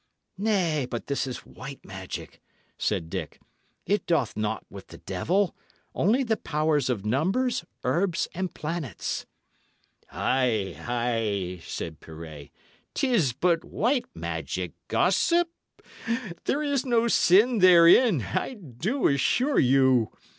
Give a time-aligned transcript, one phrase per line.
[0.39, 2.41] "Nay, but this is white magic,"
[2.79, 3.39] said Dick.
[3.85, 5.55] "It doth naught with the devil;
[5.93, 9.27] only the powers of numbers, herbs, and planets."
[10.11, 12.49] "Ay, ay," said Pirret;
[12.95, 15.51] "'tis but white magic, gossip.
[16.45, 20.11] There is no sin therein, I do assure you.